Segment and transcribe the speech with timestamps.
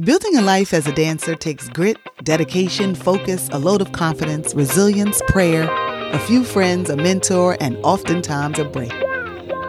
[0.00, 5.22] Building a life as a dancer takes grit, dedication, focus, a load of confidence, resilience,
[5.26, 5.66] prayer,
[6.12, 8.92] a few friends, a mentor, and oftentimes a break.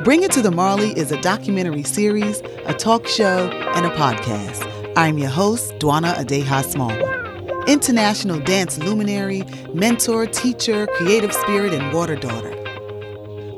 [0.03, 4.69] Bring It to the Marley is a documentary series, a talk show, and a podcast.
[4.97, 12.17] I'm your host, Dwana Adiaha Smallwood, international dance luminary, mentor, teacher, creative spirit, and water
[12.17, 12.53] daughter.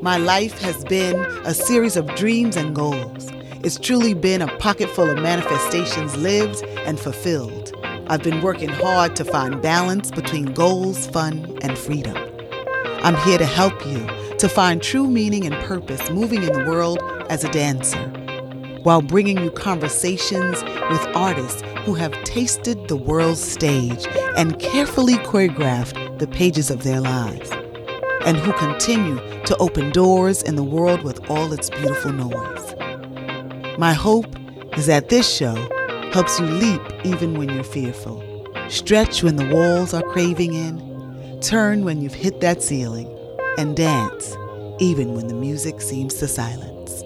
[0.02, 3.28] My life has been a series of dreams and goals.
[3.62, 7.72] It's truly been a pocket full of manifestations lived and fulfilled.
[8.08, 12.16] I've been working hard to find balance between goals, fun, and freedom.
[13.02, 14.06] I'm here to help you
[14.38, 18.02] to find true meaning and purpose moving in the world as a dancer,
[18.82, 24.06] while bringing you conversations with artists who have tasted the world's stage
[24.38, 27.50] and carefully choreographed the pages of their lives,
[28.24, 32.74] and who continue to open doors in the world with all its beautiful noise.
[33.80, 34.36] My hope
[34.76, 35.54] is that this show
[36.12, 38.22] helps you leap even when you're fearful,
[38.68, 43.08] stretch when the walls are craving in, turn when you've hit that ceiling,
[43.56, 44.36] and dance
[44.80, 47.02] even when the music seems to silence.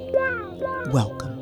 [0.93, 1.39] Welcome.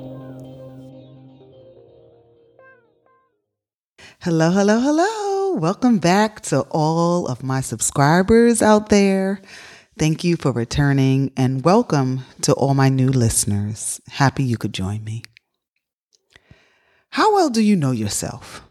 [4.21, 5.55] Hello, hello, hello.
[5.55, 9.41] Welcome back to all of my subscribers out there.
[9.99, 14.01] Thank you for returning and welcome to all my new listeners.
[14.09, 15.23] Happy you could join me.
[17.13, 18.67] How well do you know yourself?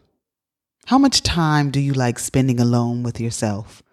[0.86, 3.84] How much time do you like spending alone with yourself?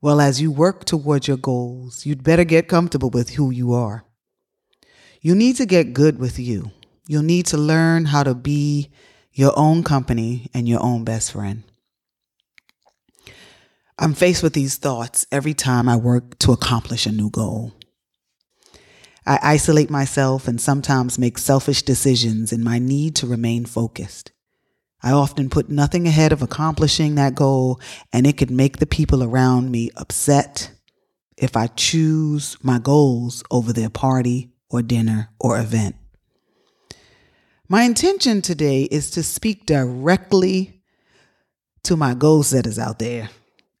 [0.00, 4.04] Well, as you work towards your goals, you'd better get comfortable with who you are.
[5.20, 6.72] You need to get good with you.
[7.06, 8.90] You'll need to learn how to be
[9.34, 11.62] your own company and your own best friend.
[14.00, 17.72] I'm faced with these thoughts every time I work to accomplish a new goal.
[19.26, 24.32] I isolate myself and sometimes make selfish decisions in my need to remain focused.
[25.02, 27.80] I often put nothing ahead of accomplishing that goal,
[28.12, 30.72] and it could make the people around me upset
[31.36, 35.96] if I choose my goals over their party or dinner or event.
[37.68, 40.82] My intention today is to speak directly
[41.84, 43.30] to my goal setters out there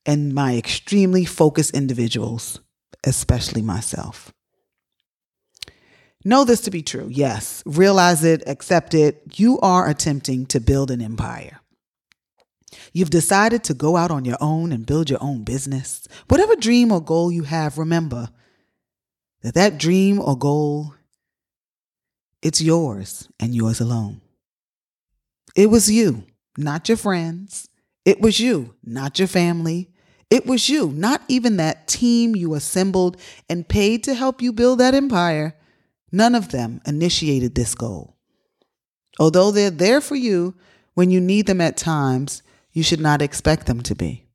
[0.06, 2.60] and my extremely focused individuals,
[3.04, 4.32] especially myself.
[6.24, 7.08] Know this to be true.
[7.10, 7.62] Yes.
[7.64, 9.38] Realize it, accept it.
[9.38, 11.60] You are attempting to build an empire.
[12.92, 16.06] You've decided to go out on your own and build your own business.
[16.28, 18.28] Whatever dream or goal you have, remember
[19.42, 20.94] that that dream or goal
[22.42, 24.22] it's yours and yours alone.
[25.54, 26.24] It was you,
[26.56, 27.68] not your friends,
[28.04, 29.90] it was you, not your family.
[30.30, 33.16] It was you, not even that team you assembled
[33.48, 35.56] and paid to help you build that empire.
[36.12, 38.16] None of them initiated this goal.
[39.18, 40.54] Although they're there for you
[40.94, 44.26] when you need them at times, you should not expect them to be.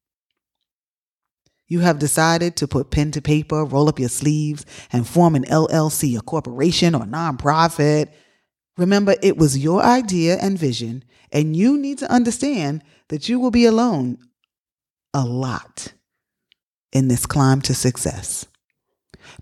[1.67, 5.45] You have decided to put pen to paper, roll up your sleeves, and form an
[5.45, 8.11] LLC, a corporation, or nonprofit.
[8.77, 13.51] Remember, it was your idea and vision, and you need to understand that you will
[13.51, 14.19] be alone
[15.13, 15.93] a lot
[16.91, 18.45] in this climb to success.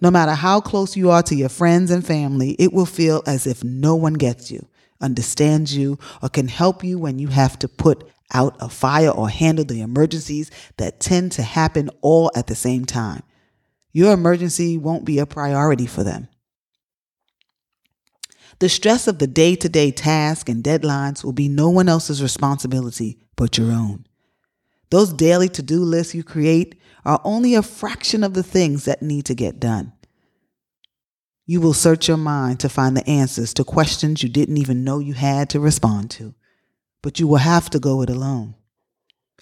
[0.02, 3.48] No matter how close you are to your friends and family, it will feel as
[3.48, 4.68] if no one gets you,
[5.02, 9.30] understands you, or can help you when you have to put out a fire or
[9.30, 13.22] handle the emergencies that tend to happen all at the same time.
[13.92, 16.28] Your emergency won't be a priority for them.
[18.60, 22.22] The stress of the day to day task and deadlines will be no one else's
[22.22, 24.06] responsibility but your own.
[24.94, 29.02] Those daily to do lists you create are only a fraction of the things that
[29.02, 29.92] need to get done.
[31.48, 35.00] You will search your mind to find the answers to questions you didn't even know
[35.00, 36.36] you had to respond to,
[37.02, 38.54] but you will have to go it alone.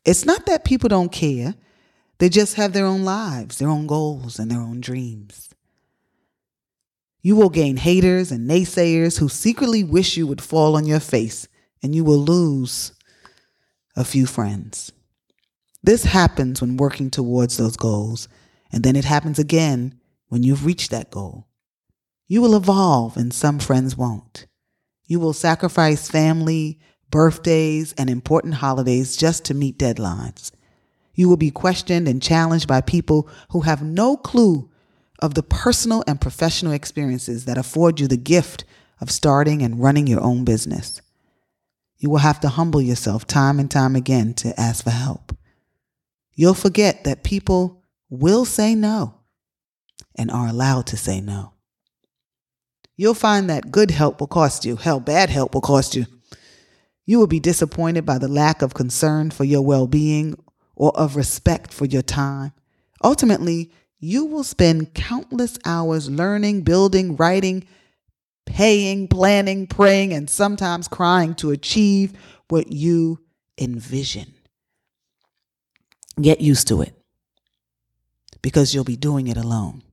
[0.06, 1.56] It's not that people don't care,
[2.20, 5.50] they just have their own lives, their own goals, and their own dreams.
[7.22, 11.50] You will gain haters and naysayers who secretly wish you would fall on your face,
[11.84, 12.94] and you will lose
[13.98, 14.94] a few friends.
[15.84, 18.28] This happens when working towards those goals,
[18.72, 21.48] and then it happens again when you've reached that goal.
[22.28, 24.46] You will evolve, and some friends won't.
[25.06, 26.80] You will sacrifice family,
[27.10, 30.52] birthdays, and important holidays just to meet deadlines.
[31.14, 34.70] You will be questioned and challenged by people who have no clue
[35.20, 38.64] of the personal and professional experiences that afford you the gift
[39.02, 41.02] of starting and running your own business.
[41.98, 45.31] You will have to humble yourself time and time again to ask for help.
[46.42, 49.14] You'll forget that people will say no
[50.16, 51.54] and are allowed to say no.
[52.98, 54.76] You'll find that good help will cost you.
[54.76, 56.08] Hell, bad help will cost you.
[57.06, 60.34] You will be disappointed by the lack of concern for your well being
[60.76, 62.54] or of respect for your time.
[63.04, 67.66] Ultimately, you will spend countless hours learning, building, writing,
[68.48, 72.14] paying, planning, praying, and sometimes crying to achieve
[72.48, 73.20] what you
[73.60, 74.34] envision.
[76.20, 76.94] Get used to it
[78.42, 79.84] because you'll be doing it alone.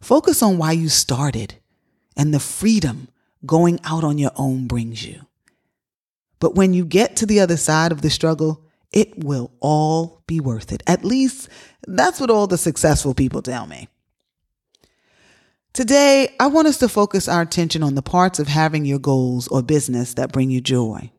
[0.00, 1.54] Focus on why you started
[2.16, 3.08] and the freedom
[3.44, 5.26] going out on your own brings you.
[6.38, 10.40] But when you get to the other side of the struggle, it will all be
[10.40, 10.82] worth it.
[10.86, 11.48] At least
[11.86, 13.88] that's what all the successful people tell me.
[15.72, 19.48] Today, I want us to focus our attention on the parts of having your goals
[19.48, 21.10] or business that bring you joy.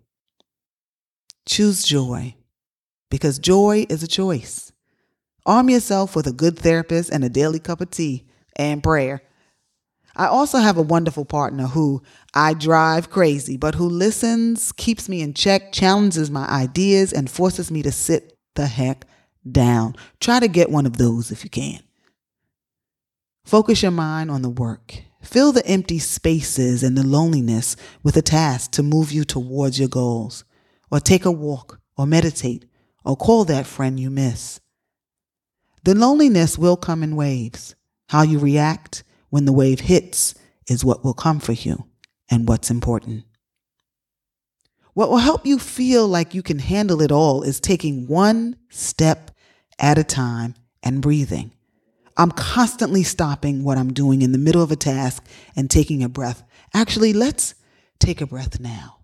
[1.46, 2.36] Choose joy
[3.13, 4.71] because joy is a choice.
[5.45, 8.25] Arm yourself with a good therapist and a daily cup of tea
[8.56, 9.21] and prayer.
[10.15, 12.01] I also have a wonderful partner who
[12.33, 17.69] I drive crazy, but who listens, keeps me in check, challenges my ideas, and forces
[17.69, 19.06] me to sit the heck
[19.48, 19.95] down.
[20.19, 21.81] Try to get one of those if you can.
[23.45, 25.04] Focus your mind on the work.
[25.21, 29.88] Fill the empty spaces and the loneliness with a task to move you towards your
[29.88, 30.45] goals.
[30.89, 32.65] Or take a walk, or meditate,
[33.06, 34.60] or call that friend you miss.
[35.84, 37.76] The loneliness will come in waves.
[38.10, 40.36] How you react when the wave hits
[40.68, 41.86] is what will come for you
[42.30, 43.26] and what's important.
[44.94, 49.32] What will help you feel like you can handle it all is taking one step
[49.80, 51.52] at a time and breathing.
[52.16, 55.26] I'm constantly stopping what I'm doing in the middle of a task
[55.56, 56.44] and taking a breath.
[56.74, 57.56] Actually, let's
[58.00, 58.98] take a breath now.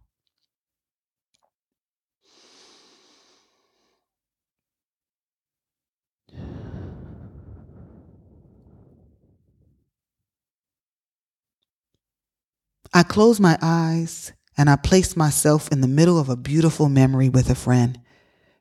[12.93, 17.29] I close my eyes and I place myself in the middle of a beautiful memory
[17.29, 17.99] with a friend.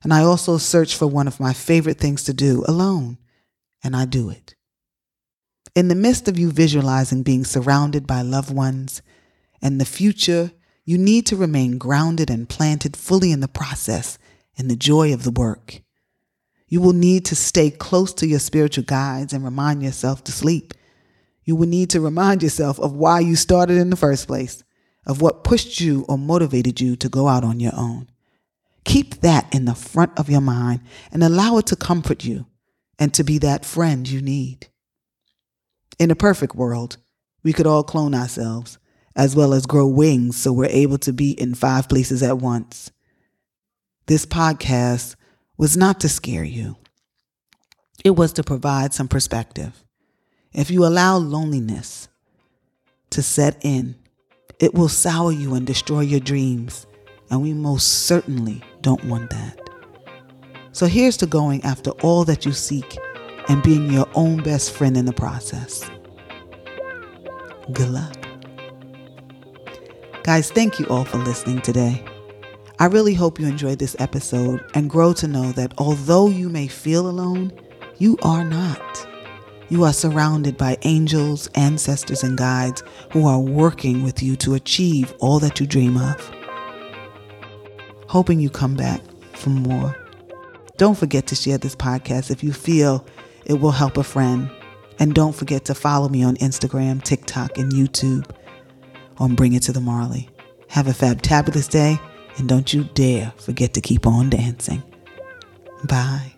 [0.02, 3.18] And I also search for one of my favorite things to do alone
[3.82, 4.54] and I do it.
[5.74, 9.02] In the midst of you visualizing being surrounded by loved ones
[9.62, 10.52] and the future,
[10.84, 14.18] you need to remain grounded and planted fully in the process
[14.56, 15.82] and the joy of the work.
[16.68, 20.74] You will need to stay close to your spiritual guides and remind yourself to sleep.
[21.48, 24.62] You will need to remind yourself of why you started in the first place,
[25.06, 28.10] of what pushed you or motivated you to go out on your own.
[28.84, 32.44] Keep that in the front of your mind and allow it to comfort you
[32.98, 34.68] and to be that friend you need.
[35.98, 36.98] In a perfect world,
[37.42, 38.76] we could all clone ourselves,
[39.16, 42.90] as well as grow wings so we're able to be in five places at once.
[44.04, 45.16] This podcast
[45.56, 46.76] was not to scare you,
[48.04, 49.82] it was to provide some perspective.
[50.52, 52.08] If you allow loneliness
[53.10, 53.96] to set in,
[54.60, 56.86] it will sour you and destroy your dreams,
[57.30, 59.60] and we most certainly don't want that.
[60.72, 62.98] So here's to going after all that you seek
[63.48, 65.88] and being your own best friend in the process.
[67.72, 68.16] Good luck.
[70.22, 72.04] Guys, thank you all for listening today.
[72.78, 76.68] I really hope you enjoyed this episode and grow to know that although you may
[76.68, 77.52] feel alone,
[77.98, 79.08] you are not.
[79.70, 82.82] You are surrounded by angels, ancestors, and guides
[83.12, 86.34] who are working with you to achieve all that you dream of.
[88.06, 89.02] Hoping you come back
[89.34, 89.94] for more.
[90.78, 93.04] Don't forget to share this podcast if you feel
[93.44, 94.50] it will help a friend.
[94.98, 98.28] And don't forget to follow me on Instagram, TikTok, and YouTube
[99.18, 100.28] on Bring It to the Marley.
[100.68, 102.00] Have a fabulous day,
[102.36, 104.82] and don't you dare forget to keep on dancing.
[105.84, 106.37] Bye.